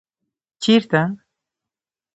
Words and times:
ـ 0.31 0.63
چېرته؟ 0.63 1.01